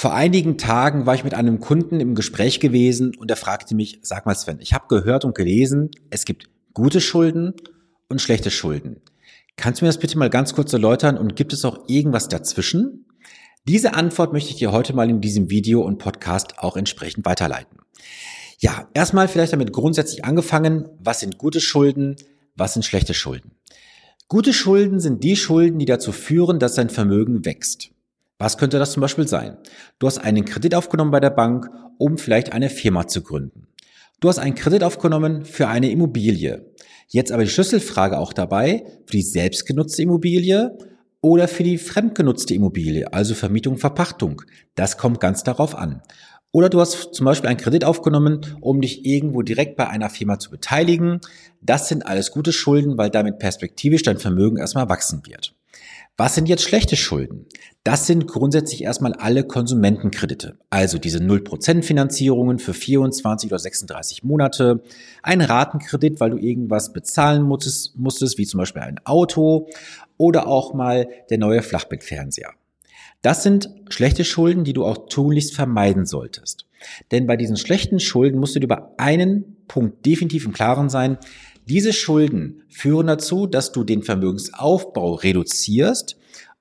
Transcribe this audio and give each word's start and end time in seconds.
Vor 0.00 0.14
einigen 0.14 0.56
Tagen 0.56 1.04
war 1.04 1.14
ich 1.14 1.24
mit 1.24 1.34
einem 1.34 1.60
Kunden 1.60 2.00
im 2.00 2.14
Gespräch 2.14 2.58
gewesen 2.58 3.14
und 3.18 3.30
er 3.30 3.36
fragte 3.36 3.74
mich, 3.74 3.98
sag 4.00 4.24
mal 4.24 4.34
Sven, 4.34 4.56
ich 4.58 4.72
habe 4.72 4.86
gehört 4.88 5.26
und 5.26 5.34
gelesen, 5.34 5.90
es 6.08 6.24
gibt 6.24 6.48
gute 6.72 7.02
Schulden 7.02 7.52
und 8.08 8.18
schlechte 8.18 8.50
Schulden. 8.50 9.02
Kannst 9.56 9.82
du 9.82 9.84
mir 9.84 9.90
das 9.90 9.98
bitte 9.98 10.16
mal 10.16 10.30
ganz 10.30 10.54
kurz 10.54 10.72
erläutern 10.72 11.18
und 11.18 11.36
gibt 11.36 11.52
es 11.52 11.66
auch 11.66 11.86
irgendwas 11.86 12.28
dazwischen? 12.28 13.04
Diese 13.68 13.92
Antwort 13.92 14.32
möchte 14.32 14.48
ich 14.48 14.56
dir 14.56 14.72
heute 14.72 14.94
mal 14.94 15.10
in 15.10 15.20
diesem 15.20 15.50
Video 15.50 15.82
und 15.82 15.98
Podcast 15.98 16.60
auch 16.60 16.78
entsprechend 16.78 17.26
weiterleiten. 17.26 17.76
Ja, 18.58 18.88
erstmal 18.94 19.28
vielleicht 19.28 19.52
damit 19.52 19.70
grundsätzlich 19.70 20.24
angefangen, 20.24 20.88
was 20.98 21.20
sind 21.20 21.36
gute 21.36 21.60
Schulden, 21.60 22.16
was 22.56 22.72
sind 22.72 22.86
schlechte 22.86 23.12
Schulden? 23.12 23.50
Gute 24.28 24.54
Schulden 24.54 24.98
sind 24.98 25.22
die 25.24 25.36
Schulden, 25.36 25.78
die 25.78 25.84
dazu 25.84 26.10
führen, 26.10 26.58
dass 26.58 26.76
dein 26.76 26.88
Vermögen 26.88 27.44
wächst. 27.44 27.90
Was 28.40 28.56
könnte 28.56 28.78
das 28.78 28.92
zum 28.92 29.02
Beispiel 29.02 29.28
sein? 29.28 29.58
Du 29.98 30.06
hast 30.06 30.16
einen 30.16 30.46
Kredit 30.46 30.74
aufgenommen 30.74 31.10
bei 31.10 31.20
der 31.20 31.28
Bank, 31.28 31.68
um 31.98 32.16
vielleicht 32.16 32.54
eine 32.54 32.70
Firma 32.70 33.06
zu 33.06 33.22
gründen. 33.22 33.68
Du 34.18 34.30
hast 34.30 34.38
einen 34.38 34.54
Kredit 34.54 34.82
aufgenommen 34.82 35.44
für 35.44 35.68
eine 35.68 35.90
Immobilie. 35.90 36.72
Jetzt 37.08 37.32
aber 37.32 37.44
die 37.44 37.50
Schlüsselfrage 37.50 38.18
auch 38.18 38.32
dabei, 38.32 38.84
für 39.04 39.12
die 39.18 39.22
selbstgenutzte 39.22 40.00
Immobilie 40.02 40.78
oder 41.20 41.48
für 41.48 41.64
die 41.64 41.76
fremdgenutzte 41.76 42.54
Immobilie, 42.54 43.12
also 43.12 43.34
Vermietung, 43.34 43.76
Verpachtung. 43.76 44.40
Das 44.74 44.96
kommt 44.96 45.20
ganz 45.20 45.42
darauf 45.42 45.74
an. 45.74 46.00
Oder 46.50 46.70
du 46.70 46.80
hast 46.80 47.12
zum 47.12 47.26
Beispiel 47.26 47.50
einen 47.50 47.60
Kredit 47.60 47.84
aufgenommen, 47.84 48.56
um 48.62 48.80
dich 48.80 49.04
irgendwo 49.04 49.42
direkt 49.42 49.76
bei 49.76 49.86
einer 49.86 50.08
Firma 50.08 50.38
zu 50.38 50.50
beteiligen. 50.50 51.20
Das 51.60 51.88
sind 51.88 52.06
alles 52.06 52.30
gute 52.30 52.54
Schulden, 52.54 52.96
weil 52.96 53.10
damit 53.10 53.38
perspektivisch 53.38 54.02
dein 54.02 54.16
Vermögen 54.16 54.56
erstmal 54.56 54.88
wachsen 54.88 55.26
wird. 55.26 55.54
Was 56.16 56.34
sind 56.34 56.48
jetzt 56.48 56.62
schlechte 56.62 56.96
Schulden? 56.96 57.46
Das 57.82 58.06
sind 58.06 58.26
grundsätzlich 58.26 58.82
erstmal 58.82 59.14
alle 59.14 59.42
Konsumentenkredite, 59.42 60.58
also 60.68 60.98
diese 60.98 61.18
0% 61.18 61.82
Finanzierungen 61.82 62.58
für 62.58 62.74
24 62.74 63.50
oder 63.50 63.58
36 63.58 64.22
Monate, 64.22 64.82
ein 65.22 65.40
Ratenkredit, 65.40 66.20
weil 66.20 66.30
du 66.30 66.36
irgendwas 66.36 66.92
bezahlen 66.92 67.42
musstest, 67.42 67.96
musstest 67.96 68.36
wie 68.36 68.44
zum 68.44 68.58
Beispiel 68.58 68.82
ein 68.82 69.00
Auto 69.04 69.68
oder 70.18 70.46
auch 70.46 70.74
mal 70.74 71.08
der 71.30 71.38
neue 71.38 71.62
Flachbildfernseher. 71.62 72.50
Das 73.22 73.42
sind 73.42 73.70
schlechte 73.88 74.24
Schulden, 74.24 74.64
die 74.64 74.72
du 74.74 74.84
auch 74.84 75.08
tunlichst 75.08 75.54
vermeiden 75.54 76.04
solltest. 76.06 76.66
Denn 77.10 77.26
bei 77.26 77.36
diesen 77.36 77.56
schlechten 77.56 78.00
Schulden 78.00 78.40
musst 78.40 78.54
du 78.54 78.60
dir 78.60 78.66
über 78.66 78.94
einen 78.98 79.56
Punkt 79.68 80.04
definitiv 80.06 80.46
im 80.46 80.52
Klaren 80.52 80.88
sein, 80.88 81.18
diese 81.68 81.92
Schulden 81.92 82.62
führen 82.68 83.06
dazu, 83.06 83.46
dass 83.46 83.72
du 83.72 83.84
den 83.84 84.02
Vermögensaufbau 84.02 85.14
reduzierst 85.14 86.16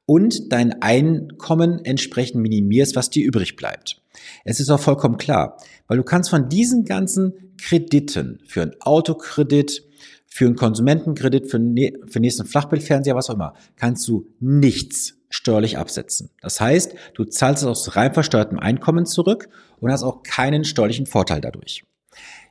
und 0.05 0.51
dein 0.51 0.81
Einkommen 0.81 1.85
entsprechend 1.85 2.41
minimierst, 2.41 2.95
was 2.95 3.09
dir 3.09 3.25
übrig 3.25 3.55
bleibt. 3.55 4.01
Es 4.43 4.59
ist 4.59 4.69
auch 4.69 4.79
vollkommen 4.79 5.17
klar, 5.17 5.57
weil 5.87 5.97
du 5.97 6.03
kannst 6.03 6.29
von 6.29 6.49
diesen 6.49 6.85
ganzen 6.85 7.55
Krediten 7.57 8.39
für 8.45 8.61
einen 8.61 8.81
Autokredit, 8.81 9.83
für 10.27 10.45
einen 10.45 10.55
Konsumentenkredit, 10.55 11.49
für, 11.49 11.59
für 12.07 12.19
nächsten 12.19 12.45
Flachbildfernseher, 12.45 13.15
was 13.15 13.29
auch 13.29 13.35
immer, 13.35 13.53
kannst 13.75 14.07
du 14.07 14.27
nichts 14.39 15.15
steuerlich 15.29 15.77
absetzen. 15.77 16.31
Das 16.41 16.59
heißt, 16.59 16.95
du 17.13 17.25
zahlst 17.25 17.63
es 17.63 17.69
aus 17.69 17.95
rein 17.95 18.13
versteuertem 18.13 18.59
Einkommen 18.59 19.05
zurück 19.05 19.49
und 19.79 19.91
hast 19.91 20.03
auch 20.03 20.23
keinen 20.23 20.63
steuerlichen 20.63 21.05
Vorteil 21.05 21.41
dadurch. 21.41 21.83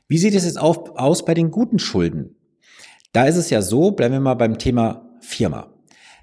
Wie 0.07 0.17
sieht 0.17 0.33
es 0.33 0.45
jetzt 0.45 0.59
aus 0.59 1.25
bei 1.25 1.33
den 1.33 1.51
guten 1.51 1.77
Schulden? 1.77 2.35
Da 3.11 3.25
ist 3.25 3.37
es 3.37 3.49
ja 3.49 3.61
so, 3.61 3.91
bleiben 3.91 4.13
wir 4.13 4.19
mal 4.19 4.35
beim 4.35 4.57
Thema 4.57 5.09
Firma. 5.19 5.73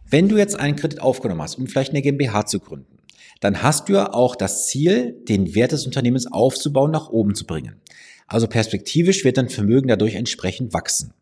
Wenn 0.09 0.29
du 0.29 0.37
jetzt 0.37 0.59
einen 0.59 0.77
Kredit 0.77 1.01
aufgenommen 1.01 1.43
hast, 1.43 1.57
um 1.57 1.67
vielleicht 1.67 1.91
eine 1.91 2.03
GmbH 2.03 2.47
zu 2.47 2.61
gründen, 2.61 2.99
dann 3.41 3.63
hast 3.63 3.89
du 3.89 3.95
ja 3.95 4.15
auch 4.15 4.37
das 4.37 4.67
Ziel, 4.67 5.21
den 5.29 5.55
Wert 5.55 5.73
des 5.73 5.85
Unternehmens 5.85 6.31
aufzubauen, 6.31 6.91
nach 6.91 7.09
oben 7.09 7.35
zu 7.35 7.45
bringen. 7.45 7.81
Also 8.29 8.47
perspektivisch 8.47 9.25
wird 9.25 9.37
dein 9.37 9.49
Vermögen 9.49 9.89
dadurch 9.89 10.15
entsprechend 10.15 10.73
wachsen. 10.73 11.13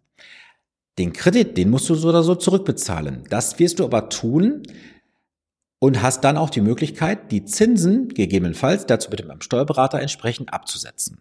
Den 0.99 1.13
Kredit, 1.13 1.57
den 1.57 1.71
musst 1.71 1.89
du 1.89 1.95
so 1.95 2.09
oder 2.09 2.23
so 2.23 2.35
zurückbezahlen. 2.35 3.25
Das 3.31 3.59
wirst 3.59 3.81
du 3.81 3.85
aber 3.85 4.11
tun 4.11 4.63
und 5.81 6.03
hast 6.03 6.23
dann 6.25 6.37
auch 6.37 6.51
die 6.51 6.61
Möglichkeit, 6.61 7.33
die 7.33 7.45
Zinsen 7.45 8.09
gegebenenfalls, 8.09 8.87
dazu 8.87 9.11
bitte 9.11 9.25
beim 9.25 9.41
Steuerberater 9.41 10.01
entsprechend 10.01 10.53
abzusetzen. 10.53 11.21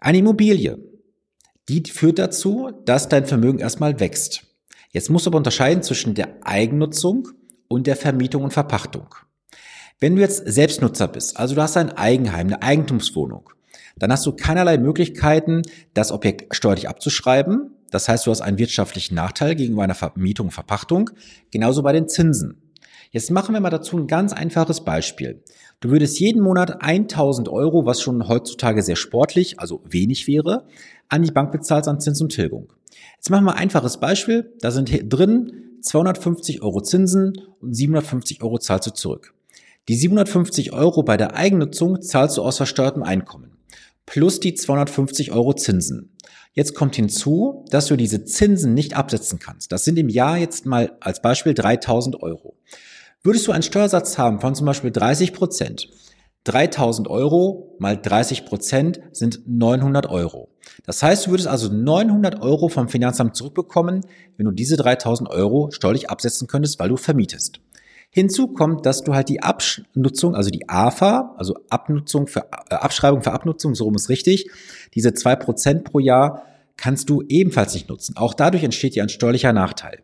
Eine 0.00 0.18
Immobilie, 0.18 0.78
die 1.68 1.82
führt 1.90 2.18
dazu, 2.18 2.70
dass 2.84 3.08
dein 3.08 3.26
Vermögen 3.26 3.58
erstmal 3.58 4.00
wächst. 4.00 4.44
Jetzt 4.90 5.10
musst 5.10 5.26
du 5.26 5.30
aber 5.30 5.38
unterscheiden 5.38 5.82
zwischen 5.82 6.14
der 6.14 6.46
Eigennutzung 6.46 7.28
und 7.68 7.86
der 7.86 7.96
Vermietung 7.96 8.44
und 8.44 8.52
Verpachtung. 8.52 9.14
Wenn 10.00 10.16
du 10.16 10.22
jetzt 10.22 10.42
Selbstnutzer 10.46 11.08
bist, 11.08 11.36
also 11.36 11.54
du 11.54 11.62
hast 11.62 11.76
ein 11.76 11.90
Eigenheim, 11.90 12.46
eine 12.46 12.62
Eigentumswohnung, 12.62 13.50
dann 13.96 14.12
hast 14.12 14.24
du 14.24 14.32
keinerlei 14.32 14.78
Möglichkeiten, 14.78 15.62
das 15.92 16.12
Objekt 16.12 16.54
steuerlich 16.54 16.88
abzuschreiben. 16.88 17.74
Das 17.90 18.08
heißt, 18.08 18.26
du 18.26 18.30
hast 18.30 18.40
einen 18.40 18.58
wirtschaftlichen 18.58 19.14
Nachteil 19.16 19.56
gegenüber 19.56 19.82
einer 19.82 19.94
Vermietung 19.94 20.46
und 20.46 20.52
Verpachtung. 20.52 21.10
Genauso 21.50 21.82
bei 21.82 21.92
den 21.92 22.08
Zinsen. 22.08 22.67
Jetzt 23.10 23.30
machen 23.30 23.54
wir 23.54 23.60
mal 23.60 23.70
dazu 23.70 23.96
ein 23.96 24.06
ganz 24.06 24.32
einfaches 24.32 24.82
Beispiel. 24.84 25.42
Du 25.80 25.90
würdest 25.90 26.20
jeden 26.20 26.42
Monat 26.42 26.82
1000 26.82 27.48
Euro, 27.48 27.86
was 27.86 28.02
schon 28.02 28.28
heutzutage 28.28 28.82
sehr 28.82 28.96
sportlich, 28.96 29.58
also 29.60 29.80
wenig 29.88 30.26
wäre, 30.26 30.66
an 31.08 31.22
die 31.22 31.30
Bank 31.30 31.50
bezahlst 31.50 31.88
an 31.88 32.00
Zins 32.00 32.20
und 32.20 32.30
Tilgung. 32.30 32.72
Jetzt 33.16 33.30
machen 33.30 33.46
wir 33.46 33.52
ein 33.52 33.62
einfaches 33.62 33.98
Beispiel. 33.98 34.52
Da 34.60 34.70
sind 34.70 34.90
drin 35.10 35.78
250 35.80 36.62
Euro 36.62 36.82
Zinsen 36.82 37.32
und 37.60 37.74
750 37.74 38.42
Euro 38.42 38.58
zahlst 38.58 38.88
du 38.88 38.92
zurück. 38.92 39.34
Die 39.88 39.94
750 39.94 40.74
Euro 40.74 41.02
bei 41.02 41.16
der 41.16 41.34
Eigennutzung 41.34 42.02
zahlst 42.02 42.36
du 42.36 42.42
aus 42.42 42.58
versteuertem 42.58 43.02
Einkommen. 43.02 43.52
Plus 44.04 44.38
die 44.38 44.54
250 44.54 45.32
Euro 45.32 45.54
Zinsen. 45.54 46.10
Jetzt 46.52 46.74
kommt 46.74 46.96
hinzu, 46.96 47.64
dass 47.70 47.86
du 47.86 47.96
diese 47.96 48.24
Zinsen 48.24 48.74
nicht 48.74 48.96
absetzen 48.96 49.38
kannst. 49.38 49.72
Das 49.72 49.84
sind 49.84 49.98
im 49.98 50.08
Jahr 50.08 50.36
jetzt 50.36 50.66
mal 50.66 50.96
als 51.00 51.22
Beispiel 51.22 51.54
3000 51.54 52.22
Euro. 52.22 52.56
Würdest 53.22 53.46
du 53.46 53.52
einen 53.52 53.62
Steuersatz 53.62 54.16
haben 54.16 54.40
von 54.40 54.54
zum 54.54 54.66
Beispiel 54.66 54.90
30 54.90 55.32
Prozent, 55.32 55.88
3000 56.44 57.08
Euro 57.08 57.76
mal 57.78 57.96
30 58.00 58.46
Prozent 58.46 59.00
sind 59.12 59.40
900 59.46 60.06
Euro. 60.06 60.48
Das 60.86 61.02
heißt, 61.02 61.26
du 61.26 61.30
würdest 61.30 61.48
also 61.48 61.70
900 61.70 62.40
Euro 62.40 62.68
vom 62.68 62.88
Finanzamt 62.88 63.36
zurückbekommen, 63.36 64.02
wenn 64.36 64.46
du 64.46 64.52
diese 64.52 64.76
3000 64.76 65.28
Euro 65.28 65.70
steuerlich 65.72 66.10
absetzen 66.10 66.46
könntest, 66.46 66.78
weil 66.78 66.88
du 66.88 66.96
vermietest. 66.96 67.60
Hinzu 68.10 68.48
kommt, 68.48 68.86
dass 68.86 69.02
du 69.02 69.14
halt 69.14 69.28
die 69.28 69.42
Abnutzung, 69.42 70.34
also 70.34 70.48
die 70.50 70.68
AFA, 70.68 71.34
also 71.36 71.56
Abnutzung 71.68 72.26
für, 72.26 72.46
äh, 72.70 72.76
Abschreibung 72.76 73.22
für 73.22 73.32
Abnutzung, 73.32 73.74
so 73.74 73.84
rum 73.84 73.96
ist 73.96 74.08
richtig, 74.08 74.50
diese 74.94 75.12
zwei 75.12 75.36
Prozent 75.36 75.84
pro 75.84 75.98
Jahr 75.98 76.44
kannst 76.78 77.10
du 77.10 77.22
ebenfalls 77.28 77.74
nicht 77.74 77.88
nutzen. 77.88 78.16
Auch 78.16 78.32
dadurch 78.32 78.64
entsteht 78.64 78.94
dir 78.94 79.02
ein 79.02 79.10
steuerlicher 79.10 79.52
Nachteil. 79.52 79.98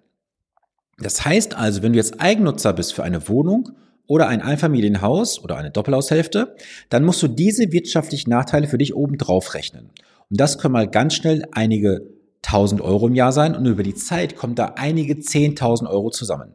Das 0.98 1.24
heißt 1.24 1.56
also, 1.56 1.82
wenn 1.82 1.92
du 1.92 1.98
jetzt 1.98 2.20
Eigennutzer 2.20 2.72
bist 2.72 2.94
für 2.94 3.02
eine 3.02 3.28
Wohnung 3.28 3.70
oder 4.06 4.28
ein 4.28 4.42
Einfamilienhaus 4.42 5.42
oder 5.42 5.56
eine 5.56 5.70
Doppelhaushälfte, 5.70 6.54
dann 6.88 7.04
musst 7.04 7.22
du 7.22 7.28
diese 7.28 7.72
wirtschaftlichen 7.72 8.30
Nachteile 8.30 8.68
für 8.68 8.78
dich 8.78 8.94
obendrauf 8.94 9.54
rechnen. 9.54 9.90
Und 10.30 10.40
das 10.40 10.58
können 10.58 10.72
mal 10.72 10.88
ganz 10.88 11.14
schnell 11.14 11.46
einige 11.52 12.02
tausend 12.42 12.80
Euro 12.80 13.08
im 13.08 13.14
Jahr 13.14 13.32
sein 13.32 13.54
und 13.54 13.64
über 13.66 13.82
die 13.82 13.94
Zeit 13.94 14.36
kommen 14.36 14.54
da 14.54 14.74
einige 14.76 15.18
zehntausend 15.18 15.88
Euro 15.88 16.10
zusammen. 16.10 16.52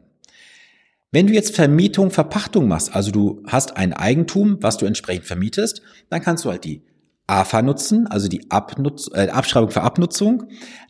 Wenn 1.12 1.26
du 1.26 1.32
jetzt 1.32 1.56
Vermietung, 1.56 2.12
Verpachtung 2.12 2.68
machst, 2.68 2.94
also 2.94 3.10
du 3.10 3.42
hast 3.46 3.76
ein 3.76 3.92
Eigentum, 3.92 4.58
was 4.60 4.76
du 4.76 4.86
entsprechend 4.86 5.26
vermietest, 5.26 5.82
dann 6.08 6.22
kannst 6.22 6.44
du 6.44 6.50
halt 6.50 6.64
die 6.64 6.84
AFA 7.26 7.62
nutzen, 7.62 8.06
also 8.06 8.28
die 8.28 8.48
Abnutz 8.50 9.10
äh, 9.12 9.28
Abschreibung 9.28 9.70
für 9.70 9.82
Abnutzung. 9.82 10.44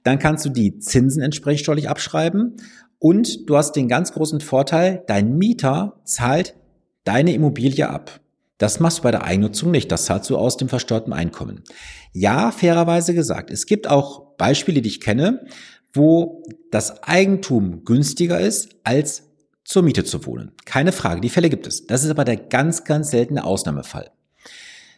Dann 0.05 0.19
kannst 0.19 0.45
du 0.45 0.51
die 0.51 0.79
Zinsen 0.79 1.23
entsprechend 1.23 1.61
steuerlich 1.61 1.89
abschreiben 1.89 2.57
und 3.01 3.49
du 3.49 3.57
hast 3.57 3.73
den 3.73 3.89
ganz 3.89 4.13
großen 4.13 4.41
Vorteil, 4.41 5.03
dein 5.09 5.37
Mieter 5.37 6.01
zahlt 6.05 6.55
deine 7.03 7.33
Immobilie 7.33 7.89
ab. 7.89 8.21
Das 8.59 8.79
machst 8.79 8.99
du 8.99 9.03
bei 9.03 9.11
der 9.11 9.25
Eigennutzung 9.25 9.71
nicht. 9.71 9.91
Das 9.91 10.05
zahlst 10.05 10.29
du 10.29 10.37
aus 10.37 10.59
dem 10.59 10.69
versteuerten 10.69 11.15
Einkommen. 11.15 11.65
Ja, 12.13 12.53
fairerweise 12.53 13.15
gesagt. 13.15 13.51
Es 13.51 13.65
gibt 13.65 13.89
auch 13.89 14.37
Beispiele, 14.37 14.83
die 14.83 14.91
ich 14.91 15.01
kenne, 15.01 15.47
wo 15.95 16.43
das 16.71 17.03
Eigentum 17.03 17.85
günstiger 17.85 18.39
ist, 18.39 18.77
als 18.85 19.31
zur 19.65 19.83
Miete 19.83 20.05
zu 20.05 20.27
wohnen. 20.27 20.53
Keine 20.67 20.93
Frage. 20.93 21.23
Die 21.23 21.31
Fälle 21.31 21.49
gibt 21.49 21.67
es. 21.67 21.87
Das 21.87 22.05
ist 22.05 22.11
aber 22.11 22.25
der 22.25 22.37
ganz, 22.37 22.85
ganz 22.85 23.11
seltene 23.11 23.45
Ausnahmefall. 23.45 24.11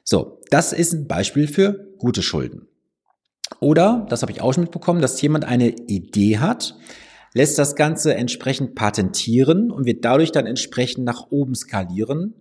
So. 0.02 0.40
Das 0.50 0.72
ist 0.72 0.92
ein 0.92 1.06
Beispiel 1.06 1.46
für 1.46 1.86
gute 1.98 2.22
Schulden. 2.22 2.66
Oder, 3.60 4.06
das 4.10 4.22
habe 4.22 4.32
ich 4.32 4.40
auch 4.40 4.52
schon 4.52 4.64
mitbekommen, 4.64 5.00
dass 5.00 5.22
jemand 5.22 5.44
eine 5.44 5.68
Idee 5.68 6.38
hat, 6.38 6.76
lässt 7.34 7.58
das 7.58 7.76
Ganze 7.76 8.14
entsprechend 8.14 8.74
patentieren 8.74 9.70
und 9.70 9.86
wird 9.86 10.04
dadurch 10.04 10.32
dann 10.32 10.46
entsprechend 10.46 11.04
nach 11.04 11.30
oben 11.30 11.54
skalieren. 11.54 12.34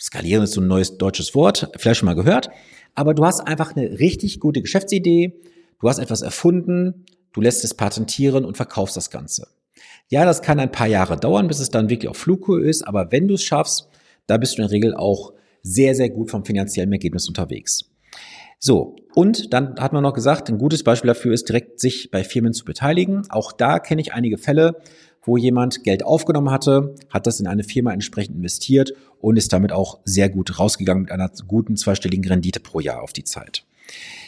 Skalieren 0.00 0.44
ist 0.44 0.52
so 0.52 0.60
ein 0.60 0.68
neues 0.68 0.96
deutsches 0.96 1.34
Wort, 1.34 1.70
vielleicht 1.76 2.00
schon 2.00 2.06
mal 2.06 2.14
gehört. 2.14 2.50
Aber 2.94 3.14
du 3.14 3.24
hast 3.24 3.40
einfach 3.40 3.74
eine 3.74 3.98
richtig 3.98 4.40
gute 4.40 4.62
Geschäftsidee, 4.62 5.40
du 5.80 5.88
hast 5.88 5.98
etwas 5.98 6.22
erfunden, 6.22 7.04
du 7.32 7.40
lässt 7.40 7.64
es 7.64 7.74
patentieren 7.74 8.44
und 8.44 8.56
verkaufst 8.56 8.96
das 8.96 9.10
Ganze. 9.10 9.48
Ja, 10.08 10.24
das 10.24 10.42
kann 10.42 10.58
ein 10.58 10.72
paar 10.72 10.86
Jahre 10.86 11.16
dauern, 11.16 11.48
bis 11.48 11.58
es 11.58 11.70
dann 11.70 11.90
wirklich 11.90 12.08
auf 12.08 12.16
Flughöhe 12.16 12.68
ist, 12.68 12.82
aber 12.86 13.12
wenn 13.12 13.28
du 13.28 13.34
es 13.34 13.42
schaffst, 13.42 13.88
da 14.26 14.36
bist 14.36 14.56
du 14.56 14.62
in 14.62 14.68
der 14.68 14.74
Regel 14.74 14.94
auch 14.94 15.32
sehr, 15.62 15.94
sehr 15.94 16.10
gut 16.10 16.30
vom 16.30 16.44
finanziellen 16.44 16.92
Ergebnis 16.92 17.28
unterwegs. 17.28 17.90
So, 18.58 18.96
und 19.14 19.52
dann 19.52 19.78
hat 19.78 19.92
man 19.92 20.02
noch 20.02 20.14
gesagt, 20.14 20.48
ein 20.48 20.58
gutes 20.58 20.82
Beispiel 20.82 21.08
dafür 21.08 21.32
ist 21.32 21.48
direkt 21.48 21.80
sich 21.80 22.10
bei 22.10 22.24
Firmen 22.24 22.52
zu 22.52 22.64
beteiligen. 22.64 23.22
Auch 23.30 23.52
da 23.52 23.78
kenne 23.78 24.00
ich 24.00 24.12
einige 24.12 24.38
Fälle, 24.38 24.80
wo 25.22 25.36
jemand 25.36 25.84
Geld 25.84 26.04
aufgenommen 26.04 26.50
hatte, 26.50 26.94
hat 27.10 27.26
das 27.26 27.38
in 27.38 27.46
eine 27.46 27.64
Firma 27.64 27.92
entsprechend 27.92 28.36
investiert 28.36 28.92
und 29.20 29.36
ist 29.36 29.52
damit 29.52 29.72
auch 29.72 30.00
sehr 30.04 30.28
gut 30.28 30.58
rausgegangen 30.58 31.02
mit 31.02 31.12
einer 31.12 31.30
guten 31.46 31.76
zweistelligen 31.76 32.26
Rendite 32.26 32.60
pro 32.60 32.80
Jahr 32.80 33.02
auf 33.02 33.12
die 33.12 33.24
Zeit. 33.24 33.64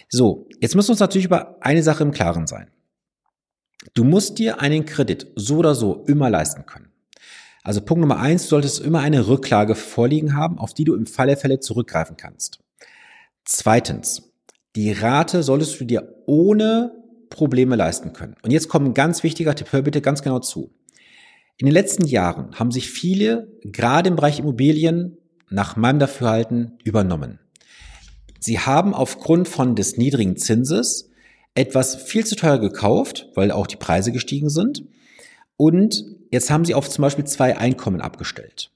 So, 0.08 0.46
jetzt 0.60 0.74
müssen 0.74 0.88
wir 0.88 0.92
uns 0.92 1.00
natürlich 1.00 1.26
über 1.26 1.56
eine 1.60 1.82
Sache 1.82 2.02
im 2.02 2.10
Klaren 2.12 2.46
sein. 2.46 2.68
Du 3.94 4.04
musst 4.04 4.38
dir 4.38 4.60
einen 4.60 4.84
Kredit 4.84 5.28
so 5.36 5.58
oder 5.58 5.74
so 5.74 6.04
immer 6.06 6.28
leisten 6.30 6.66
können. 6.66 6.90
Also 7.62 7.80
Punkt 7.80 8.00
Nummer 8.00 8.18
eins, 8.18 8.44
du 8.44 8.48
solltest 8.50 8.80
immer 8.80 9.00
eine 9.00 9.26
Rücklage 9.26 9.74
vorliegen 9.74 10.36
haben, 10.36 10.58
auf 10.58 10.74
die 10.74 10.84
du 10.84 10.94
im 10.94 11.06
Fall 11.06 11.26
der 11.26 11.36
Fälle 11.36 11.60
zurückgreifen 11.60 12.16
kannst. 12.16 12.60
Zweitens, 13.52 14.32
die 14.76 14.92
Rate 14.92 15.42
solltest 15.42 15.80
du 15.80 15.84
dir 15.84 16.14
ohne 16.26 16.92
Probleme 17.30 17.74
leisten 17.74 18.12
können. 18.12 18.36
Und 18.42 18.52
jetzt 18.52 18.68
kommt 18.68 18.86
ein 18.86 18.94
ganz 18.94 19.24
wichtiger 19.24 19.56
Tipp, 19.56 19.72
hör 19.72 19.82
bitte 19.82 20.00
ganz 20.00 20.22
genau 20.22 20.38
zu. 20.38 20.72
In 21.56 21.66
den 21.66 21.74
letzten 21.74 22.06
Jahren 22.06 22.54
haben 22.60 22.70
sich 22.70 22.88
viele, 22.88 23.48
gerade 23.64 24.08
im 24.08 24.14
Bereich 24.14 24.38
Immobilien, 24.38 25.18
nach 25.48 25.74
meinem 25.74 25.98
Dafürhalten 25.98 26.78
übernommen. 26.84 27.40
Sie 28.38 28.60
haben 28.60 28.94
aufgrund 28.94 29.48
von 29.48 29.74
des 29.74 29.96
niedrigen 29.96 30.36
Zinses 30.36 31.10
etwas 31.56 31.96
viel 31.96 32.24
zu 32.24 32.36
teuer 32.36 32.58
gekauft, 32.58 33.30
weil 33.34 33.50
auch 33.50 33.66
die 33.66 33.74
Preise 33.74 34.12
gestiegen 34.12 34.48
sind. 34.48 34.84
Und 35.56 36.04
jetzt 36.30 36.52
haben 36.52 36.64
sie 36.64 36.74
auf 36.74 36.88
zum 36.88 37.02
Beispiel 37.02 37.24
zwei 37.24 37.58
Einkommen 37.58 38.00
abgestellt. 38.00 38.70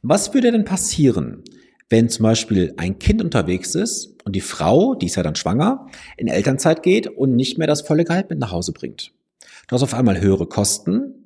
Was 0.00 0.32
würde 0.32 0.50
denn 0.50 0.64
passieren, 0.64 1.44
wenn 1.88 2.08
zum 2.08 2.22
Beispiel 2.22 2.74
ein 2.76 2.98
Kind 2.98 3.22
unterwegs 3.22 3.74
ist 3.74 4.16
und 4.24 4.34
die 4.34 4.40
Frau, 4.40 4.94
die 4.94 5.06
ist 5.06 5.16
ja 5.16 5.22
dann 5.22 5.36
schwanger, 5.36 5.86
in 6.16 6.28
Elternzeit 6.28 6.82
geht 6.82 7.06
und 7.06 7.36
nicht 7.36 7.58
mehr 7.58 7.66
das 7.66 7.82
volle 7.82 8.04
Gehalt 8.04 8.30
mit 8.30 8.38
nach 8.38 8.52
Hause 8.52 8.72
bringt? 8.72 9.12
Du 9.68 9.74
hast 9.74 9.82
auf 9.82 9.94
einmal 9.94 10.20
höhere 10.20 10.46
Kosten, 10.46 11.24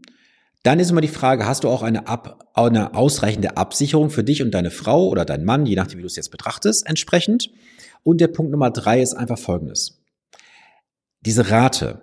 dann 0.62 0.80
ist 0.80 0.90
immer 0.90 1.00
die 1.00 1.08
Frage, 1.08 1.46
hast 1.46 1.64
du 1.64 1.68
auch 1.68 1.82
eine, 1.82 2.08
Ab 2.08 2.50
eine 2.54 2.94
ausreichende 2.94 3.56
Absicherung 3.56 4.10
für 4.10 4.24
dich 4.24 4.42
und 4.42 4.50
deine 4.50 4.70
Frau 4.70 5.08
oder 5.08 5.24
deinen 5.24 5.44
Mann, 5.44 5.66
je 5.66 5.76
nachdem, 5.76 5.98
wie 5.98 6.02
du 6.02 6.08
es 6.08 6.16
jetzt 6.16 6.30
betrachtest, 6.30 6.86
entsprechend? 6.86 7.50
Und 8.02 8.20
der 8.20 8.28
Punkt 8.28 8.50
Nummer 8.50 8.70
drei 8.70 9.00
ist 9.00 9.14
einfach 9.14 9.38
folgendes. 9.38 10.02
Diese 11.20 11.50
Rate 11.50 12.02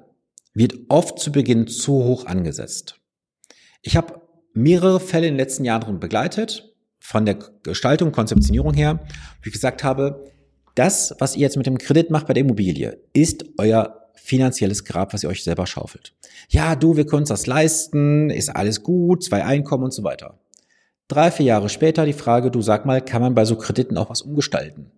wird 0.53 0.73
oft 0.89 1.19
zu 1.19 1.31
Beginn 1.31 1.67
zu 1.67 2.03
hoch 2.03 2.25
angesetzt. 2.25 2.99
Ich 3.81 3.97
habe 3.97 4.21
mehrere 4.53 4.99
Fälle 4.99 5.27
in 5.27 5.33
den 5.33 5.39
letzten 5.39 5.65
Jahren 5.65 5.99
begleitet, 5.99 6.74
von 7.05 7.25
der 7.25 7.37
Gestaltung, 7.61 8.11
Konzeptionierung 8.11 8.73
her, 8.73 8.99
wie 9.43 9.49
ich 9.49 9.53
gesagt 9.53 9.83
habe, 9.83 10.31
das, 10.73 11.15
was 11.19 11.35
ihr 11.35 11.43
jetzt 11.43 11.55
mit 11.55 11.67
dem 11.67 11.77
Kredit 11.77 12.09
macht 12.09 12.25
bei 12.25 12.33
der 12.33 12.41
Immobilie, 12.41 12.97
ist 13.13 13.45
euer 13.59 14.09
finanzielles 14.15 14.83
Grab, 14.83 15.13
was 15.13 15.21
ihr 15.21 15.29
euch 15.29 15.43
selber 15.43 15.67
schaufelt. 15.67 16.13
Ja, 16.49 16.75
du, 16.75 16.97
wir 16.97 17.05
können 17.05 17.21
uns 17.21 17.29
das 17.29 17.45
leisten, 17.45 18.31
ist 18.31 18.49
alles 18.49 18.81
gut, 18.81 19.23
zwei 19.23 19.45
Einkommen 19.45 19.83
und 19.83 19.93
so 19.93 20.03
weiter. 20.03 20.39
Drei, 21.07 21.29
vier 21.29 21.45
Jahre 21.45 21.69
später 21.69 22.05
die 22.05 22.13
Frage, 22.13 22.49
du 22.49 22.63
sag 22.63 22.87
mal, 22.87 23.01
kann 23.01 23.21
man 23.21 23.35
bei 23.35 23.45
so 23.45 23.55
Krediten 23.55 23.97
auch 23.97 24.09
was 24.09 24.23
umgestalten? 24.23 24.91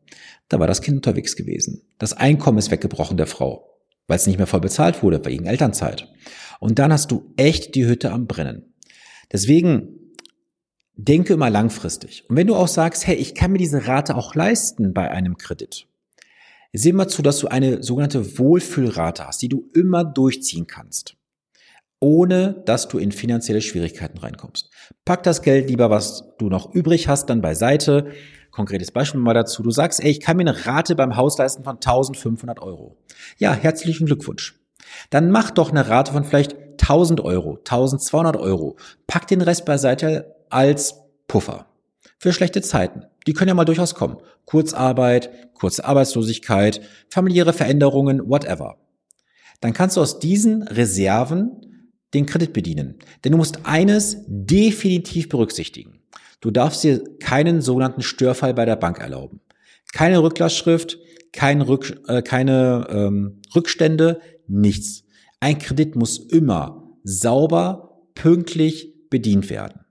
Da 0.48 0.60
war 0.62 0.68
das 0.68 0.82
Kind 0.82 0.96
unterwegs 0.96 1.36
gewesen. 1.36 1.82
Das 2.00 2.14
Einkommen 2.14 2.58
ist 2.58 2.72
weggebrochen 2.72 3.18
der 3.18 3.28
Frau, 3.28 3.82
weil 4.08 4.16
es 4.16 4.28
nicht 4.28 4.38
mehr 4.38 4.48
voll 4.48 4.62
bezahlt 4.62 5.04
wurde 5.04 5.24
wegen 5.26 5.46
Elternzeit. 5.46 6.08
Und 6.62 6.80
dann 6.80 6.94
hast 6.94 7.12
du 7.12 7.34
echt 7.36 7.76
die 7.76 7.86
Hütte 7.86 8.12
am 8.12 8.28
Brennen. 8.28 8.74
Deswegen 9.34 9.97
denke 10.98 11.34
immer 11.34 11.50
langfristig. 11.50 12.26
Und 12.30 12.36
wenn 12.36 12.48
du 12.48 12.56
auch 12.56 12.68
sagst, 12.68 13.08
hey, 13.08 13.16
ich 13.16 13.36
kann 13.36 13.52
mir 13.52 13.60
diese 13.60 13.88
Rate 13.88 14.16
auch 14.16 14.36
leisten 14.36 14.94
bei 14.94 15.10
einem 15.10 15.38
Kredit, 15.38 15.88
Sieh 16.74 16.94
mal 16.94 17.08
zu, 17.08 17.22
dass 17.22 17.40
du 17.40 17.48
eine 17.48 17.82
sogenannte 17.82 18.38
Wohlfühlrate 18.38 19.26
hast, 19.26 19.42
die 19.42 19.50
du 19.50 19.70
immer 19.74 20.04
durchziehen 20.04 20.68
kannst, 20.68 21.16
ohne 22.00 22.62
dass 22.66 22.88
du 22.88 22.98
in 23.00 23.12
finanzielle 23.12 23.62
Schwierigkeiten 23.62 24.20
reinkommst. 24.20 24.70
Pack 25.06 25.24
das 25.24 25.42
Geld 25.42 25.70
lieber, 25.70 25.90
was 25.90 26.36
du 26.38 26.50
noch 26.50 26.74
übrig 26.76 27.08
hast, 27.08 27.32
dann 27.32 27.42
beiseite. 27.42 28.12
Konkretes 28.52 28.92
Beispiel 28.92 29.20
mal 29.20 29.34
dazu. 29.34 29.64
Du 29.64 29.72
sagst, 29.72 30.04
ey, 30.04 30.12
ich 30.12 30.20
kann 30.20 30.38
mir 30.38 30.44
eine 30.44 30.66
Rate 30.66 30.96
beim 30.96 31.16
Haus 31.16 31.38
leisten 31.38 31.64
von 31.64 31.78
1500 31.78 32.60
Euro. 32.60 32.98
Ja, 33.38 33.54
herzlichen 33.54 34.06
Glückwunsch. 34.06 34.60
Dann 35.10 35.32
mach 35.32 35.52
doch 35.52 35.72
eine 35.72 35.88
Rate 35.88 36.12
von 36.12 36.26
vielleicht 36.26 36.56
1000 36.82 37.22
Euro, 37.22 37.58
1200 37.58 38.38
Euro. 38.38 38.78
Pack 39.08 39.28
den 39.28 39.42
Rest 39.42 39.66
beiseite 39.66 40.37
als 40.50 40.96
Puffer 41.28 41.68
für 42.18 42.34
schlechte 42.34 42.62
Zeiten. 42.62 43.04
Die 43.28 43.34
können 43.34 43.50
ja 43.50 43.54
mal 43.54 43.66
durchaus 43.66 43.96
kommen. 43.96 44.18
Kurzarbeit, 44.46 45.54
kurze 45.54 45.86
Arbeitslosigkeit, 45.86 46.82
familiäre 47.10 47.54
Veränderungen, 47.54 48.28
whatever. 48.30 48.78
Dann 49.62 49.74
kannst 49.74 49.98
du 49.98 50.02
aus 50.02 50.20
diesen 50.20 50.64
Reserven 50.64 51.92
den 52.14 52.26
Kredit 52.26 52.54
bedienen. 52.54 52.96
Denn 53.24 53.34
du 53.34 53.38
musst 53.38 53.66
eines 53.66 54.24
definitiv 54.28 55.30
berücksichtigen. 55.30 56.00
Du 56.40 56.52
darfst 56.52 56.84
dir 56.84 57.04
keinen 57.20 57.62
sogenannten 57.62 58.02
Störfall 58.02 58.54
bei 58.54 58.66
der 58.66 58.76
Bank 58.76 59.00
erlauben. 59.00 59.42
Keine 59.94 60.22
Rücklassschrift, 60.22 61.00
kein 61.34 61.62
Rück, 61.62 62.02
äh, 62.08 62.22
keine 62.22 62.88
ähm, 62.90 63.42
Rückstände, 63.56 64.22
nichts. 64.48 65.04
Ein 65.40 65.60
Kredit 65.60 65.96
muss 65.96 66.18
immer 66.18 66.94
sauber, 67.04 68.02
pünktlich 68.16 69.10
bedient 69.10 69.50
werden. 69.50 69.82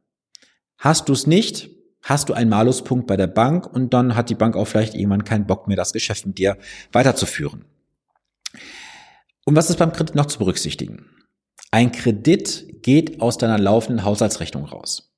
Hast 0.87 1.09
du 1.09 1.15
es 1.15 1.27
nicht, 1.27 1.69
hast 2.01 2.29
du 2.29 2.33
einen 2.33 2.49
Maluspunkt 2.49 3.09
bei 3.09 3.17
der 3.17 3.27
Bank 3.27 3.67
und 3.67 3.93
dann 3.93 4.15
hat 4.15 4.31
die 4.31 4.37
Bank 4.37 4.55
auch 4.55 4.67
vielleicht 4.67 4.95
irgendwann 4.95 5.25
keinen 5.25 5.45
Bock 5.45 5.67
mehr, 5.67 5.77
das 5.77 5.93
Geschäft 5.93 6.27
mit 6.27 6.39
dir 6.39 6.59
weiterzuführen. 6.93 7.65
Und 9.45 9.57
was 9.57 9.69
ist 9.69 9.81
beim 9.81 9.93
Kredit 9.93 10.15
noch 10.15 10.27
zu 10.27 10.39
berücksichtigen? 10.39 11.07
Ein 11.73 11.91
Kredit 11.91 12.85
geht 12.85 13.21
aus 13.21 13.37
deiner 13.37 13.59
laufenden 13.59 14.05
Haushaltsrechnung 14.05 14.65
raus. 14.65 15.13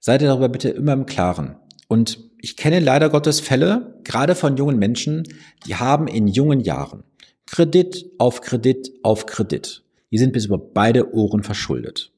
Seid 0.00 0.22
ihr 0.22 0.28
darüber 0.28 0.48
bitte 0.48 0.70
immer 0.70 0.94
im 0.94 1.04
Klaren. 1.04 1.56
Und 1.88 2.18
ich 2.40 2.56
kenne 2.56 2.80
leider 2.80 3.10
Gottes 3.10 3.40
Fälle, 3.40 4.00
gerade 4.02 4.34
von 4.34 4.56
jungen 4.56 4.78
Menschen, 4.78 5.24
die 5.66 5.76
haben 5.76 6.08
in 6.08 6.26
jungen 6.26 6.60
Jahren 6.60 7.04
Kredit 7.44 8.06
auf 8.16 8.40
Kredit 8.40 8.92
auf 9.02 9.26
Kredit. 9.26 9.84
Die 10.10 10.16
sind 10.16 10.32
bis 10.32 10.46
über 10.46 10.56
beide 10.56 11.12
Ohren 11.12 11.42
verschuldet. 11.42 12.15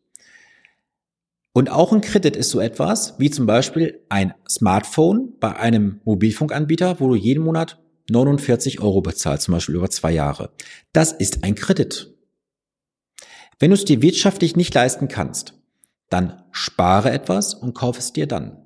Und 1.59 1.71
auch 1.71 1.93
ein 1.93 2.03
Kredit 2.03 2.37
ist 2.37 2.51
so 2.51 2.61
etwas 2.61 3.19
wie 3.19 3.31
zum 3.31 3.47
Beispiel 3.47 4.05
ein 4.09 4.33
Smartphone 4.49 5.37
bei 5.41 5.57
einem 5.57 6.01
Mobilfunkanbieter, 6.05 7.01
wo 7.01 7.09
du 7.09 7.17
jeden 7.17 7.43
Monat 7.43 7.83
49 8.11 8.81
Euro 8.81 9.01
bezahlst, 9.01 9.47
zum 9.47 9.55
Beispiel 9.55 9.75
über 9.75 9.91
zwei 9.91 10.13
Jahre. 10.13 10.53
Das 10.93 11.11
ist 11.11 11.43
ein 11.43 11.57
Kredit. 11.57 12.15
Wenn 13.59 13.73
du 13.73 13.75
es 13.75 13.85
dir 13.85 14.03
wirtschaftlich 14.03 14.55
nicht 14.55 14.73
leisten 14.73 15.09
kannst, 15.09 15.55
dann 16.11 16.45
spare 16.53 17.11
etwas 17.11 17.55
und 17.55 17.75
kauf 17.75 17.99
es 17.99 18.13
dir 18.13 18.29
dann. 18.29 18.65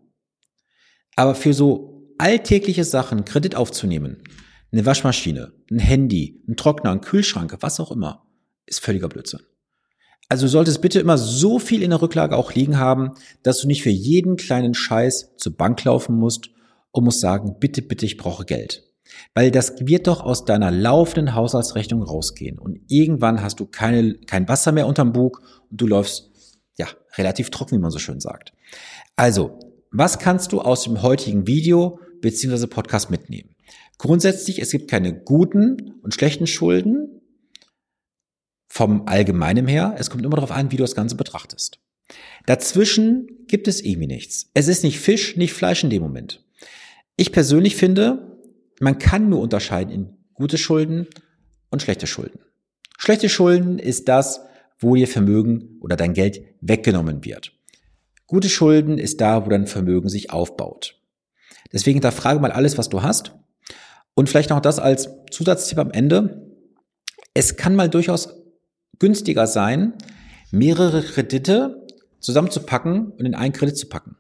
Aber 1.17 1.35
für 1.35 1.55
so 1.55 2.13
alltägliche 2.19 2.85
Sachen 2.85 3.25
Kredit 3.25 3.55
aufzunehmen, 3.55 4.23
eine 4.71 4.85
Waschmaschine, 4.85 5.55
ein 5.71 5.79
Handy, 5.79 6.45
ein 6.47 6.57
Trockner, 6.57 6.91
ein 6.91 7.01
Kühlschrank, 7.01 7.57
was 7.61 7.81
auch 7.81 7.91
immer, 7.91 8.27
ist 8.67 8.81
völliger 8.81 9.09
Blödsinn. 9.09 9.41
Also 10.29 10.47
du 10.47 10.51
solltest 10.51 10.81
bitte 10.81 11.01
immer 11.01 11.19
so 11.19 11.59
viel 11.59 11.83
in 11.83 11.91
der 11.91 12.01
Rücklage 12.01 12.37
auch 12.37 12.55
liegen 12.55 12.79
haben, 12.79 13.13
dass 13.43 13.61
du 13.61 13.67
nicht 13.67 13.83
für 13.83 13.91
jeden 13.91 14.37
kleinen 14.37 14.75
Scheiß 14.75 15.37
zur 15.37 15.57
Bank 15.57 15.85
laufen 15.85 16.17
musst 16.17 16.51
und 16.91 17.05
musst 17.05 17.21
sagen, 17.21 17.57
bitte, 17.59 17.83
bitte, 17.83 18.07
ich 18.07 18.17
brauche 18.17 18.45
Geld. 18.45 18.85
Weil 19.35 19.51
das 19.51 19.75
wird 19.81 20.07
doch 20.07 20.23
aus 20.23 20.45
deiner 20.45 20.71
laufenden 20.71 21.35
Haushaltsrechnung 21.35 22.03
rausgehen. 22.03 22.59
Und 22.59 22.81
irgendwann 22.89 23.43
hast 23.43 23.61
du 23.61 23.67
keine, 23.67 24.15
kein 24.15 24.49
Wasser 24.49 24.73
mehr 24.73 24.87
unterm 24.87 25.13
Bug 25.13 25.43
und 25.71 25.81
du 25.81 25.87
läufst, 25.87 26.31
ja, 26.79 26.87
relativ 27.17 27.51
trocken, 27.51 27.77
wie 27.77 27.83
man 27.83 27.91
so 27.91 27.99
schön 27.99 28.21
sagt. 28.21 28.53
Also, 29.17 29.59
was 29.91 30.19
kannst 30.19 30.53
du 30.53 30.61
aus 30.61 30.85
dem 30.85 31.03
heutigen 31.03 31.47
Video 31.47 31.99
beziehungsweise 32.21 32.69
Podcast 32.69 33.11
mitnehmen? 33.11 33.55
Grundsätzlich, 33.99 34.61
es 34.61 34.71
gibt 34.71 34.91
keine 34.91 35.15
guten 35.15 35.95
und 36.03 36.15
schlechten 36.15 36.47
Schulden 36.47 37.22
vom 38.73 39.07
Allgemeinen 39.07 39.67
her. 39.67 39.97
Es 39.99 40.09
kommt 40.09 40.25
immer 40.25 40.37
darauf 40.37 40.51
an, 40.51 40.73
wie 40.73 40.77
du 40.77 40.83
das 40.83 40.95
Ganze 40.95 41.15
betrachtest. 41.15 41.79
Dazwischen 42.47 43.27
gibt 43.47 43.69
es 43.69 43.83
irgendwie 43.83 44.07
nichts. 44.07 44.51
Es 44.55 44.67
ist 44.67 44.83
nicht 44.83 44.99
Fisch, 44.99 45.37
nicht 45.37 45.53
Fleisch 45.53 45.85
in 45.85 45.91
dem 45.91 46.01
Moment. 46.01 46.43
Ich 47.17 47.33
persönlich 47.33 47.77
finde, 47.77 48.39
man 48.81 48.99
kann 48.99 49.29
nur 49.29 49.41
unterscheiden 49.41 49.93
in 49.93 50.17
gute 50.33 50.57
Schulden 50.57 51.07
und 51.69 51.83
schlechte 51.83 52.07
Schulden. 52.07 52.41
Schlechte 52.97 53.29
Schulden 53.29 53.79
ist 53.79 54.09
das, 54.09 54.41
wo 54.79 54.95
dir 54.95 55.07
Vermögen 55.07 55.77
oder 55.83 55.97
dein 55.97 56.15
Geld 56.15 56.41
weggenommen 56.63 57.27
wird. 57.27 57.53
Gute 58.27 58.49
Schulden 58.49 58.97
ist 58.97 59.21
da, 59.21 59.45
wo 59.45 59.51
dein 59.51 59.67
Vermögen 59.67 60.09
sich 60.09 60.31
aufbaut. 60.31 60.99
Deswegen 61.75 62.01
da 62.01 62.11
frage 62.11 62.41
mal 62.41 62.53
alles, 62.53 62.79
was 62.79 62.89
du 62.89 63.03
hast. 63.03 63.35
Und 64.15 64.31
vielleicht 64.31 64.49
noch 64.49 64.61
das 64.61 64.79
als 64.79 65.11
Zusatztipp 65.31 65.79
am 65.79 65.91
Ende. 65.91 66.51
Es 67.35 67.57
kann 67.57 67.77
mal 67.77 67.91
durchaus 67.91 68.42
günstiger 69.03 69.49
sein, 69.49 69.95
mehrere 70.53 71.03
Kredite 71.03 71.89
zusammenzupacken 72.21 73.11
und 73.11 73.27
in 73.27 73.35
einen 73.35 73.53
Kredit 73.53 73.77
zu 73.77 73.89
packen. 73.89 74.17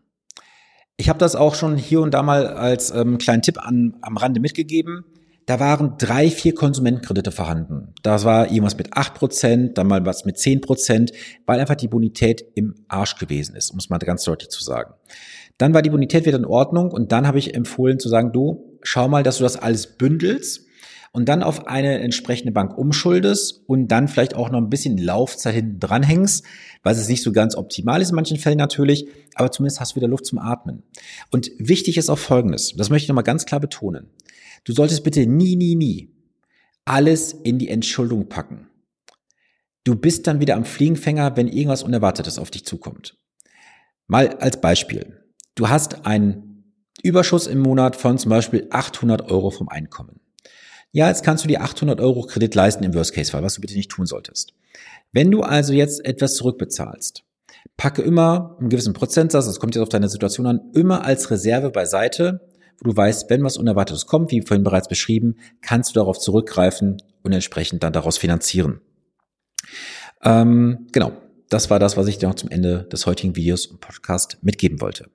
Ich 0.96 1.08
habe 1.08 1.20
das 1.20 1.36
auch 1.36 1.54
schon 1.54 1.76
hier 1.76 2.00
und 2.00 2.12
da 2.14 2.24
mal 2.24 2.48
als 2.48 2.90
ähm, 2.90 3.18
kleinen 3.18 3.42
Tipp 3.42 3.64
an, 3.64 3.96
am 4.02 4.16
Rande 4.16 4.40
mitgegeben. 4.40 5.04
Da 5.46 5.60
waren 5.60 5.94
drei, 5.98 6.30
vier 6.30 6.54
Konsumentenkredite 6.56 7.30
vorhanden. 7.30 7.94
Da 8.02 8.24
war 8.24 8.50
irgendwas 8.50 8.76
mit 8.76 8.92
acht 8.96 9.14
Prozent, 9.14 9.78
dann 9.78 9.86
mal 9.86 10.04
was 10.04 10.24
mit 10.24 10.36
zehn 10.36 10.60
Prozent, 10.60 11.12
weil 11.46 11.60
einfach 11.60 11.76
die 11.76 11.88
Bonität 11.88 12.44
im 12.56 12.74
Arsch 12.88 13.16
gewesen 13.18 13.54
ist, 13.54 13.70
um 13.70 13.78
es 13.78 13.88
mal 13.88 13.98
ganz 13.98 14.24
deutlich 14.24 14.50
zu 14.50 14.64
sagen. 14.64 14.94
Dann 15.58 15.74
war 15.74 15.82
die 15.82 15.90
Bonität 15.90 16.26
wieder 16.26 16.38
in 16.38 16.44
Ordnung 16.44 16.90
und 16.90 17.12
dann 17.12 17.28
habe 17.28 17.38
ich 17.38 17.54
empfohlen 17.54 18.00
zu 18.00 18.08
sagen, 18.08 18.32
du, 18.32 18.78
schau 18.82 19.06
mal, 19.06 19.22
dass 19.22 19.38
du 19.38 19.44
das 19.44 19.56
alles 19.56 19.96
bündelst 19.96 20.66
und 21.12 21.28
dann 21.28 21.42
auf 21.42 21.66
eine 21.66 22.00
entsprechende 22.00 22.52
Bank 22.52 22.76
umschuldest 22.76 23.62
und 23.66 23.88
dann 23.88 24.08
vielleicht 24.08 24.34
auch 24.34 24.50
noch 24.50 24.58
ein 24.58 24.70
bisschen 24.70 24.98
Laufzeit 24.98 25.54
hinten 25.54 25.78
dranhängst, 25.78 26.44
was 26.82 26.98
es 26.98 27.08
nicht 27.08 27.22
so 27.22 27.32
ganz 27.32 27.54
optimal 27.54 28.00
ist 28.02 28.10
in 28.10 28.16
manchen 28.16 28.38
Fällen 28.38 28.58
natürlich, 28.58 29.06
aber 29.34 29.50
zumindest 29.50 29.80
hast 29.80 29.92
du 29.92 29.96
wieder 29.96 30.08
Luft 30.08 30.26
zum 30.26 30.38
Atmen. 30.38 30.82
Und 31.30 31.50
wichtig 31.58 31.98
ist 31.98 32.08
auch 32.08 32.18
Folgendes, 32.18 32.74
das 32.76 32.90
möchte 32.90 33.04
ich 33.04 33.08
nochmal 33.08 33.24
ganz 33.24 33.46
klar 33.46 33.60
betonen. 33.60 34.10
Du 34.64 34.72
solltest 34.72 35.04
bitte 35.04 35.26
nie, 35.26 35.56
nie, 35.56 35.74
nie 35.74 36.12
alles 36.84 37.32
in 37.32 37.58
die 37.58 37.68
Entschuldung 37.68 38.28
packen. 38.28 38.68
Du 39.84 39.96
bist 39.96 40.26
dann 40.26 40.40
wieder 40.40 40.56
am 40.56 40.64
Fliegenfänger, 40.64 41.36
wenn 41.36 41.48
irgendwas 41.48 41.82
Unerwartetes 41.82 42.38
auf 42.38 42.50
dich 42.50 42.64
zukommt. 42.64 43.18
Mal 44.06 44.36
als 44.36 44.60
Beispiel. 44.60 45.24
Du 45.54 45.68
hast 45.68 46.06
einen 46.06 46.74
Überschuss 47.02 47.46
im 47.46 47.60
Monat 47.60 47.96
von 47.96 48.18
zum 48.18 48.30
Beispiel 48.30 48.68
800 48.70 49.30
Euro 49.30 49.50
vom 49.50 49.68
Einkommen. 49.68 50.20
Ja, 50.94 51.08
jetzt 51.08 51.24
kannst 51.24 51.42
du 51.42 51.48
dir 51.48 51.62
800 51.62 52.00
Euro 52.00 52.22
Kredit 52.22 52.54
leisten 52.54 52.84
im 52.84 52.94
Worst-Case-Fall, 52.94 53.42
was 53.42 53.54
du 53.54 53.62
bitte 53.62 53.74
nicht 53.74 53.90
tun 53.90 54.04
solltest. 54.04 54.52
Wenn 55.10 55.30
du 55.30 55.42
also 55.42 55.72
jetzt 55.72 56.04
etwas 56.04 56.34
zurückbezahlst, 56.34 57.24
packe 57.78 58.02
immer 58.02 58.56
einen 58.60 58.68
gewissen 58.68 58.92
Prozentsatz, 58.92 59.46
das 59.46 59.58
kommt 59.58 59.74
jetzt 59.74 59.82
auf 59.82 59.88
deine 59.88 60.10
Situation 60.10 60.46
an, 60.46 60.60
immer 60.74 61.04
als 61.04 61.30
Reserve 61.30 61.70
beiseite, 61.70 62.46
wo 62.78 62.90
du 62.90 62.96
weißt, 62.96 63.30
wenn 63.30 63.42
was 63.42 63.56
Unerwartetes 63.56 64.06
kommt, 64.06 64.30
wie 64.32 64.42
vorhin 64.42 64.64
bereits 64.64 64.88
beschrieben, 64.88 65.36
kannst 65.62 65.90
du 65.90 65.94
darauf 65.94 66.18
zurückgreifen 66.18 67.02
und 67.22 67.32
entsprechend 67.32 67.82
dann 67.82 67.94
daraus 67.94 68.18
finanzieren. 68.18 68.82
Ähm, 70.22 70.88
genau, 70.92 71.12
das 71.48 71.70
war 71.70 71.78
das, 71.78 71.96
was 71.96 72.06
ich 72.06 72.18
dir 72.18 72.28
noch 72.28 72.34
zum 72.34 72.50
Ende 72.50 72.84
des 72.92 73.06
heutigen 73.06 73.34
Videos 73.34 73.66
und 73.66 73.80
Podcast 73.80 74.36
mitgeben 74.42 74.80
wollte. 74.82 75.06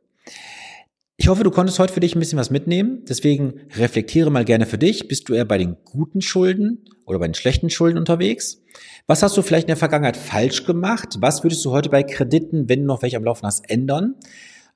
Ich 1.19 1.29
hoffe, 1.29 1.43
du 1.43 1.49
konntest 1.49 1.79
heute 1.79 1.93
für 1.93 1.99
dich 1.99 2.15
ein 2.15 2.19
bisschen 2.19 2.37
was 2.37 2.51
mitnehmen. 2.51 3.03
Deswegen 3.09 3.61
reflektiere 3.75 4.29
mal 4.29 4.45
gerne 4.45 4.67
für 4.67 4.77
dich. 4.77 5.07
Bist 5.07 5.27
du 5.27 5.33
eher 5.33 5.45
bei 5.45 5.57
den 5.57 5.75
guten 5.83 6.21
Schulden 6.21 6.85
oder 7.07 7.17
bei 7.17 7.27
den 7.27 7.33
schlechten 7.33 7.71
Schulden 7.71 7.97
unterwegs? 7.97 8.61
Was 9.07 9.23
hast 9.23 9.35
du 9.35 9.41
vielleicht 9.41 9.63
in 9.63 9.69
der 9.69 9.77
Vergangenheit 9.77 10.15
falsch 10.15 10.63
gemacht? 10.65 11.17
Was 11.19 11.43
würdest 11.43 11.65
du 11.65 11.71
heute 11.71 11.89
bei 11.89 12.03
Krediten, 12.03 12.69
wenn 12.69 12.81
du 12.81 12.85
noch 12.85 13.01
welche 13.01 13.17
am 13.17 13.23
Laufen 13.23 13.47
hast, 13.47 13.67
ändern? 13.67 14.13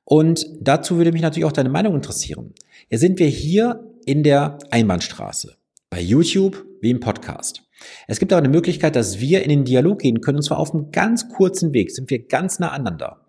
Und 0.04 0.48
dazu 0.60 0.98
würde 0.98 1.12
mich 1.12 1.22
natürlich 1.22 1.46
auch 1.46 1.52
deine 1.52 1.70
Meinung 1.70 1.94
interessieren. 1.94 2.56
Ja, 2.90 2.98
sind 2.98 3.20
wir 3.20 3.28
hier 3.28 3.88
in 4.08 4.24
der 4.24 4.58
Einbahnstraße. 4.72 5.58
Bei 5.92 6.02
YouTube 6.02 6.66
wie 6.82 6.90
im 6.90 7.02
Podcast. 7.02 7.62
Es 8.08 8.18
gibt 8.18 8.34
aber 8.34 8.40
eine 8.40 8.50
Möglichkeit, 8.50 8.96
dass 8.96 9.20
wir 9.20 9.44
in 9.44 9.50
den 9.50 9.64
Dialog 9.64 10.00
gehen 10.00 10.22
können, 10.22 10.38
und 10.38 10.44
zwar 10.44 10.58
auf 10.58 10.74
einem 10.74 10.92
ganz 10.92 11.30
kurzen 11.30 11.72
Weg. 11.72 11.92
Sind 11.92 12.10
wir 12.10 12.26
ganz 12.26 12.58
nah 12.58 12.72
aneinander 12.72 13.21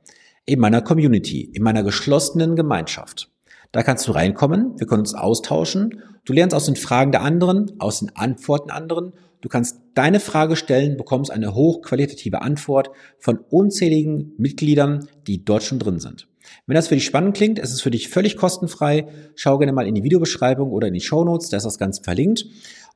in 0.45 0.59
meiner 0.59 0.83
Community, 0.83 1.43
in 1.43 1.63
meiner 1.63 1.83
geschlossenen 1.83 2.57
Gemeinschaft. 2.57 3.31
Da 3.73 3.83
kannst 3.83 4.07
du 4.07 4.13
reinkommen, 4.13 4.79
wir 4.79 4.87
können 4.87 5.01
uns 5.01 5.15
austauschen. 5.15 6.03
Du 6.25 6.33
lernst 6.33 6.55
aus 6.55 6.67
den 6.67 6.77
Fragen 6.77 7.11
der 7.11 7.23
anderen, 7.23 7.73
aus 7.79 8.01
den 8.01 8.15
Antworten 8.15 8.69
der 8.69 8.77
anderen. 8.77 9.13
Du 9.41 9.49
kannst 9.49 9.81
deine 9.95 10.21
Frage 10.21 10.57
stellen, 10.57 10.97
bekommst 10.97 11.31
eine 11.31 11.55
hochqualitative 11.55 12.43
Antwort 12.43 12.91
von 13.19 13.39
unzähligen 13.39 14.35
Mitgliedern, 14.37 15.09
die 15.27 15.45
dort 15.45 15.63
schon 15.63 15.79
drin 15.79 15.99
sind. 15.99 16.29
Wenn 16.67 16.75
das 16.75 16.89
für 16.89 16.95
dich 16.95 17.05
spannend 17.05 17.37
klingt, 17.37 17.59
ist 17.59 17.73
es 17.73 17.81
für 17.81 17.91
dich 17.91 18.09
völlig 18.09 18.37
kostenfrei. 18.37 19.07
Schau 19.35 19.59
gerne 19.59 19.73
mal 19.73 19.87
in 19.87 19.95
die 19.95 20.05
Videobeschreibung 20.05 20.71
oder 20.71 20.89
in 20.89 20.95
die 20.95 21.01
Show 21.01 21.25
Notes, 21.25 21.49
da 21.49 21.57
ist 21.57 21.67
das 21.67 21.79
Ganze 21.79 22.03
verlinkt. 22.03 22.45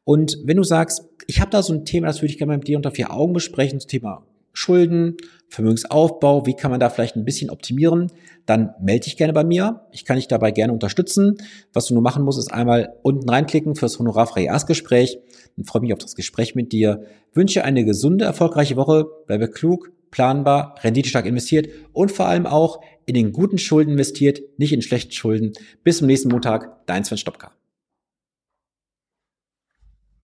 Und 0.04 0.38
wenn 0.44 0.56
du 0.56 0.62
sagst, 0.62 1.08
ich 1.26 1.40
habe 1.40 1.50
da 1.50 1.62
so 1.62 1.72
ein 1.72 1.84
Thema, 1.84 2.06
das 2.06 2.22
würde 2.22 2.32
ich 2.32 2.38
gerne 2.38 2.52
mal 2.52 2.58
mit 2.58 2.68
dir 2.68 2.76
unter 2.76 2.92
vier 2.92 3.12
Augen 3.12 3.32
besprechen, 3.32 3.78
das 3.78 3.86
Thema 3.86 4.24
Schulden, 4.56 5.18
Vermögensaufbau, 5.48 6.46
wie 6.46 6.54
kann 6.54 6.70
man 6.70 6.80
da 6.80 6.88
vielleicht 6.88 7.14
ein 7.14 7.24
bisschen 7.24 7.50
optimieren, 7.50 8.10
dann 8.46 8.74
melde 8.80 9.04
dich 9.04 9.16
gerne 9.16 9.32
bei 9.32 9.44
mir. 9.44 9.82
Ich 9.92 10.04
kann 10.04 10.16
dich 10.16 10.28
dabei 10.28 10.50
gerne 10.50 10.72
unterstützen. 10.72 11.36
Was 11.72 11.86
du 11.86 11.94
nur 11.94 12.02
machen 12.02 12.24
musst, 12.24 12.38
ist 12.38 12.52
einmal 12.52 12.94
unten 13.02 13.28
reinklicken 13.28 13.74
fürs 13.74 13.98
honorarfreie 13.98 14.46
Erstgespräch. 14.46 15.18
Dann 15.56 15.66
freue 15.66 15.82
mich 15.82 15.92
auf 15.92 15.98
das 15.98 16.14
Gespräch 16.14 16.54
mit 16.54 16.72
dir. 16.72 17.02
Wünsche 17.34 17.64
eine 17.64 17.84
gesunde, 17.84 18.24
erfolgreiche 18.24 18.76
Woche. 18.76 19.06
Bleibe 19.26 19.48
klug, 19.48 19.92
planbar, 20.10 20.76
renditestark 20.82 21.26
investiert 21.26 21.68
und 21.92 22.10
vor 22.10 22.26
allem 22.26 22.46
auch 22.46 22.80
in 23.04 23.14
den 23.14 23.32
guten 23.32 23.58
Schulden 23.58 23.92
investiert, 23.92 24.40
nicht 24.56 24.72
in 24.72 24.82
schlechten 24.82 25.12
Schulden. 25.12 25.52
Bis 25.84 25.98
zum 25.98 26.06
nächsten 26.06 26.30
Montag, 26.30 26.86
dein 26.86 27.04
Sven 27.04 27.18
Stopka. 27.18 27.55